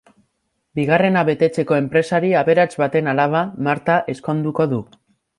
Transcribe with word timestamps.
Bigarrena 0.77 1.21
betetzeko 1.25 1.75
enpresari 1.79 2.31
aberats 2.39 2.73
baten 2.83 3.11
alaba, 3.11 3.41
Marta, 3.67 3.99
ezkonduko 4.15 4.67
du. 4.73 4.81